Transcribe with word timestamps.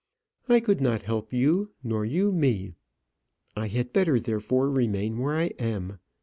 I 0.49 0.61
could 0.61 0.81
not 0.81 1.03
help 1.03 1.31
you, 1.31 1.73
nor 1.83 2.05
you 2.05 2.31
me; 2.31 2.73
I 3.55 3.67
had 3.67 3.93
better, 3.93 4.19
therefore, 4.19 4.67
remain 4.71 5.19
where 5.19 5.35
I 5.37 5.51
am. 5.59 5.99